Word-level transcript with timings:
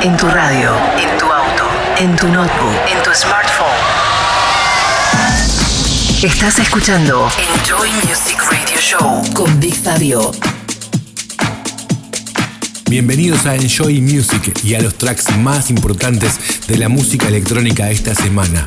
En 0.00 0.16
tu 0.16 0.26
radio, 0.28 0.70
en 0.96 1.18
tu 1.18 1.24
auto, 1.26 1.64
en 1.98 2.14
tu 2.14 2.28
notebook, 2.28 2.74
en 2.88 3.02
tu 3.02 3.10
smartphone. 3.12 3.66
Estás 6.22 6.60
escuchando 6.60 7.28
Enjoy 7.56 7.90
Music 8.06 8.38
Radio 8.48 8.80
Show 8.80 9.34
con 9.34 9.58
Big 9.58 9.74
Fabio. 9.74 10.30
Bienvenidos 12.88 13.44
a 13.46 13.56
Enjoy 13.56 14.00
Music 14.00 14.60
y 14.62 14.74
a 14.74 14.80
los 14.80 14.94
tracks 14.94 15.36
más 15.38 15.68
importantes 15.68 16.38
de 16.68 16.78
la 16.78 16.88
música 16.88 17.26
electrónica 17.26 17.90
esta 17.90 18.14
semana. 18.14 18.64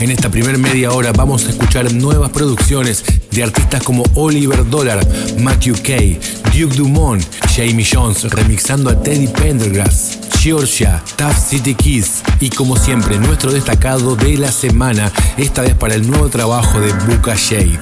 En 0.00 0.10
esta 0.10 0.30
primera 0.30 0.58
media 0.58 0.90
hora 0.90 1.12
vamos 1.12 1.46
a 1.46 1.50
escuchar 1.50 1.92
nuevas 1.94 2.30
producciones 2.30 3.04
de 3.30 3.42
artistas 3.42 3.82
como 3.82 4.02
Oliver 4.16 4.68
Dollar, 4.68 5.00
Matthew 5.38 5.76
Kay, 5.82 6.20
Duke 6.52 6.76
Dumont, 6.76 7.22
Jamie 7.54 7.86
Jones 7.90 8.24
remixando 8.24 8.90
a 8.90 9.00
Teddy 9.00 9.28
Pendergrass, 9.28 10.18
Georgia, 10.42 11.00
Tough 11.14 11.36
City 11.36 11.72
Kids 11.72 12.20
y 12.40 12.50
como 12.50 12.76
siempre 12.76 13.16
nuestro 13.16 13.52
destacado 13.52 14.16
de 14.16 14.36
la 14.36 14.50
semana, 14.50 15.12
esta 15.36 15.62
vez 15.62 15.76
para 15.76 15.94
el 15.94 16.10
nuevo 16.10 16.28
trabajo 16.30 16.80
de 16.80 16.92
Buka 16.92 17.36
Shade. 17.36 17.78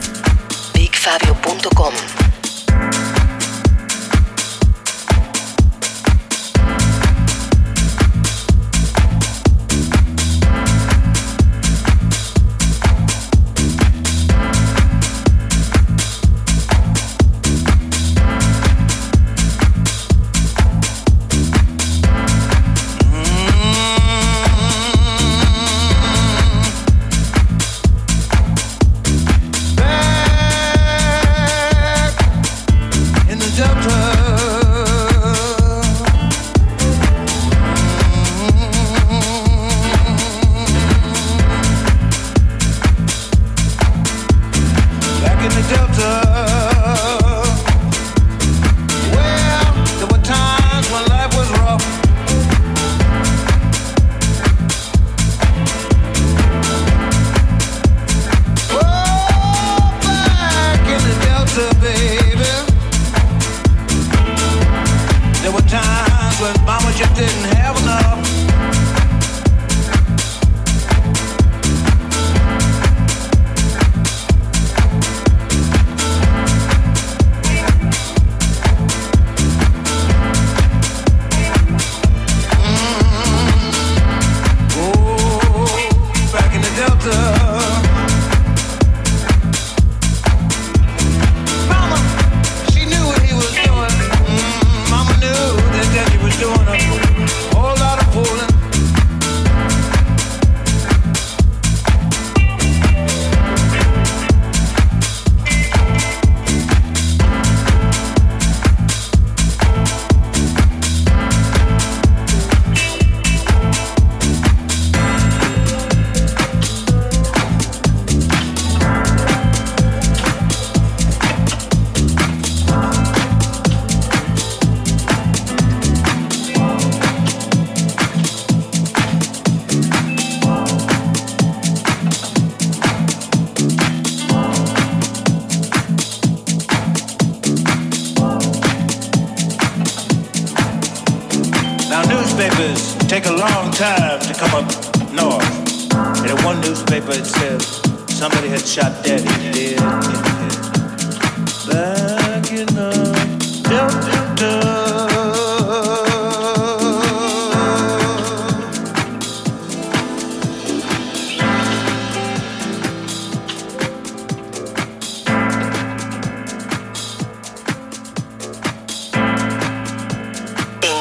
BigFabio.com 0.74 2.19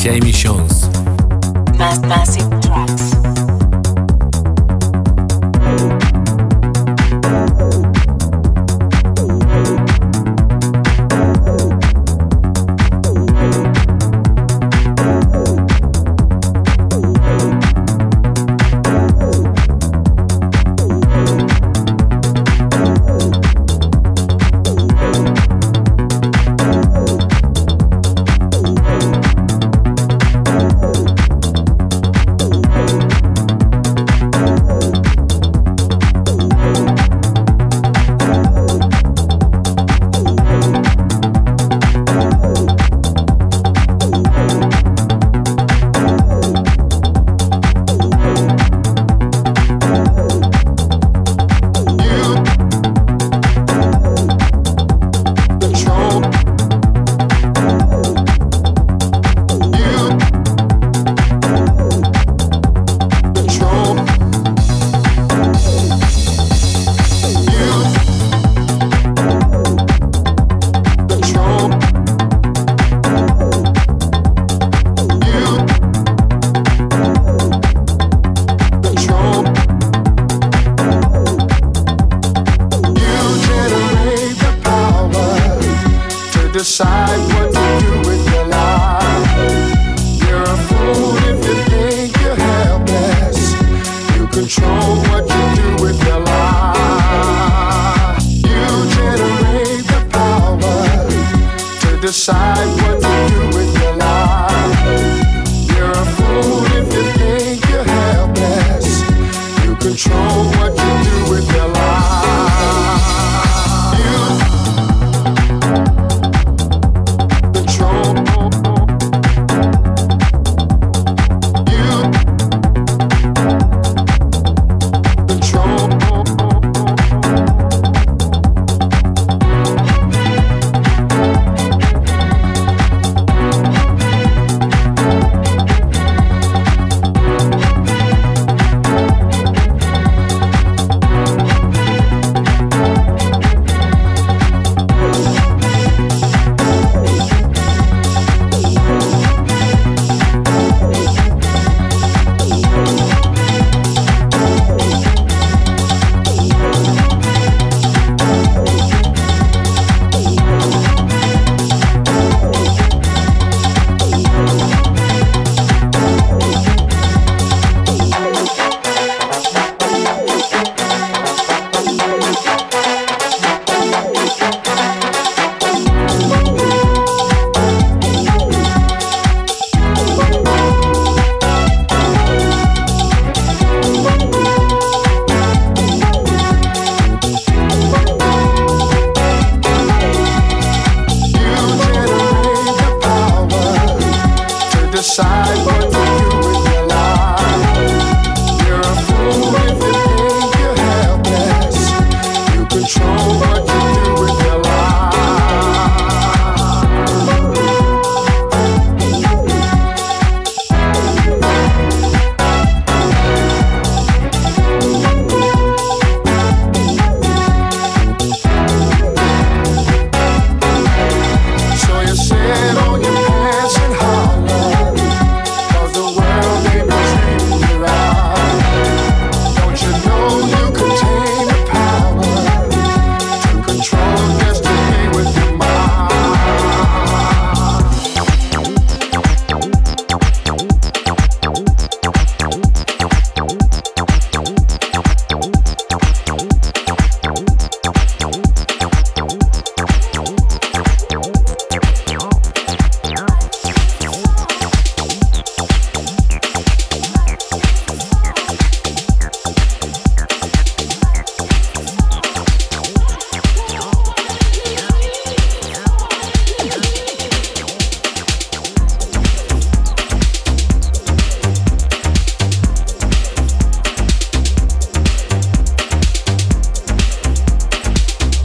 dzisiaj 0.00 0.20
miesiąc. 0.20 0.69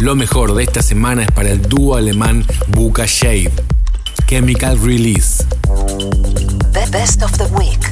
Lo 0.00 0.16
mejor 0.16 0.52
de 0.54 0.64
esta 0.64 0.82
semana 0.82 1.22
es 1.22 1.30
para 1.30 1.50
el 1.50 1.62
dúo 1.62 1.94
alemán 1.94 2.44
Buka 2.66 3.06
Shade. 3.06 3.52
Chemical 4.26 4.80
Release. 4.80 5.44
The 6.72 6.86
Best 6.90 7.22
of 7.22 7.30
the 7.38 7.44
Week. 7.54 7.89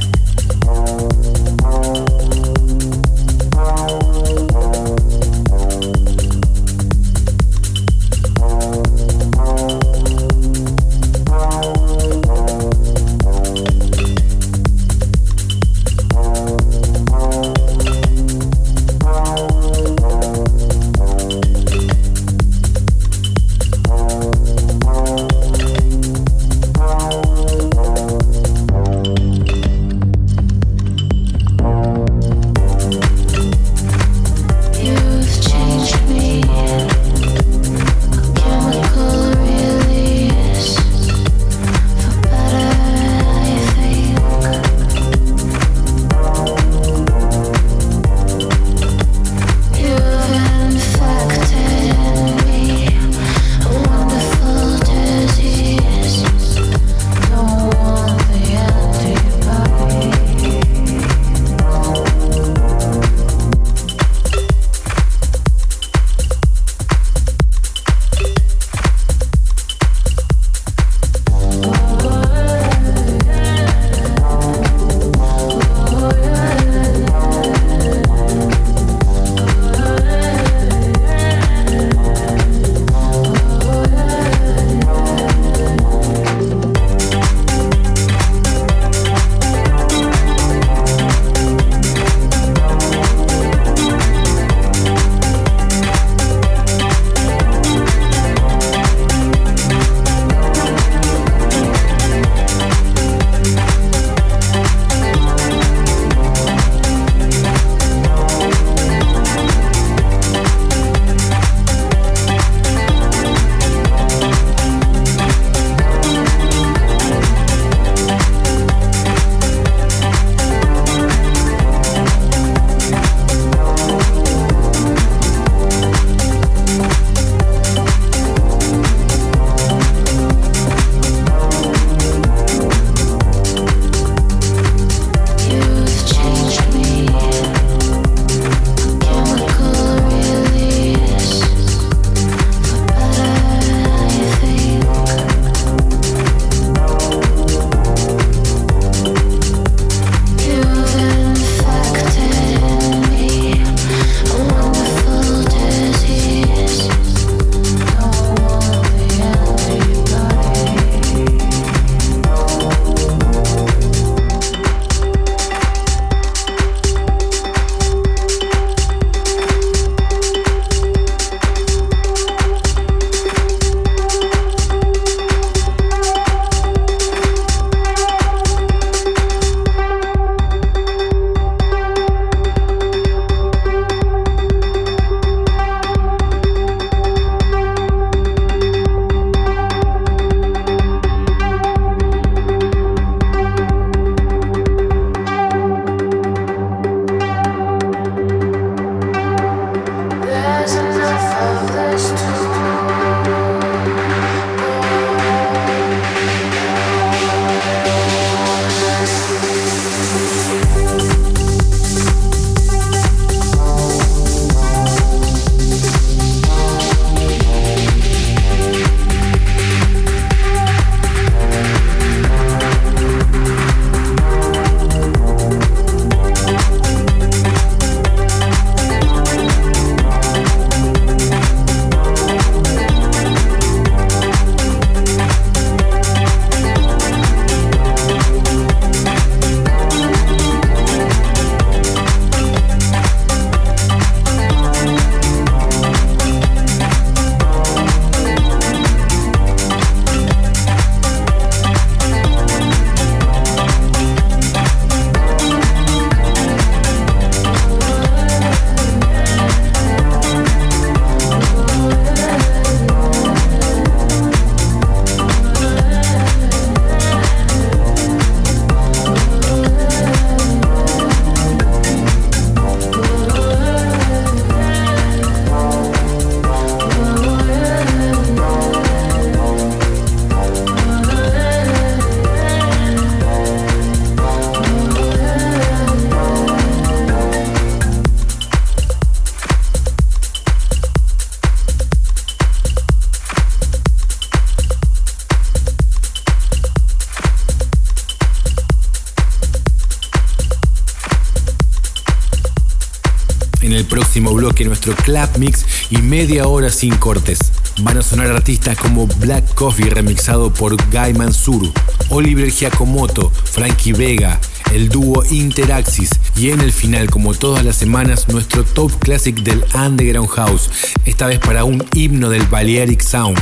Bloque 304.59 304.64
nuestro 304.64 304.94
Clap 304.97 305.37
Mix 305.38 305.64
y 305.90 305.99
media 305.99 306.49
hora 306.49 306.71
sin 306.71 306.97
cortes. 306.97 307.38
Van 307.81 307.97
a 307.97 308.03
sonar 308.03 308.29
artistas 308.29 308.77
como 308.77 309.07
Black 309.07 309.55
Coffee 309.55 309.90
remixado 309.90 310.53
por 310.53 310.77
Guy 310.90 311.14
Mansur, 311.14 311.71
Oliver 312.09 312.51
Giacomoto, 312.51 313.31
Frankie 313.31 313.92
Vega, 313.92 314.40
el 314.73 314.88
dúo 314.88 315.25
Interaxis 315.31 316.11
y 316.37 316.51
en 316.51 316.61
el 316.61 316.73
final, 316.73 317.11
como 317.11 317.35
todas 317.35 317.64
las 317.64 317.77
semanas, 317.77 318.29
nuestro 318.29 318.64
top 318.64 318.99
classic 318.99 319.37
del 319.37 319.64
Underground 319.75 320.31
House, 320.31 320.71
esta 321.05 321.27
vez 321.27 321.38
para 321.38 321.64
un 321.64 321.85
himno 321.94 322.29
del 322.31 322.47
Balearic 322.47 323.03
Sound, 323.03 323.38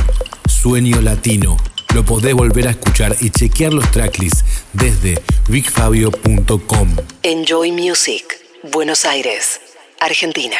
Sueño 0.47 1.01
Latino. 1.01 1.57
Lo 1.95 2.05
podés 2.05 2.33
volver 2.33 2.67
a 2.67 2.71
escuchar 2.71 3.15
y 3.21 3.31
chequear 3.31 3.73
los 3.73 3.89
tracklists 3.91 4.43
desde 4.73 5.19
bigfabio.com. 5.47 6.95
Enjoy 7.23 7.71
Music, 7.71 8.23
Buenos 8.71 9.05
Aires, 9.05 9.59
Argentina. 9.99 10.57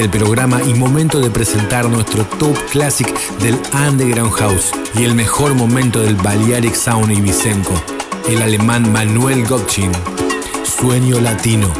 Del 0.00 0.08
programa 0.08 0.62
y 0.62 0.72
momento 0.72 1.20
de 1.20 1.28
presentar 1.28 1.86
nuestro 1.90 2.24
top 2.24 2.56
classic 2.70 3.06
del 3.40 3.60
Underground 3.86 4.32
House 4.32 4.72
y 4.94 5.04
el 5.04 5.14
mejor 5.14 5.52
momento 5.54 6.00
del 6.00 6.14
Balearic 6.14 6.74
Sound 6.74 7.12
y 7.12 7.20
Vicenco, 7.20 7.74
el 8.26 8.40
alemán 8.40 8.90
Manuel 8.90 9.46
Gotchin, 9.46 9.92
Sueño 10.64 11.20
Latino. 11.20 11.79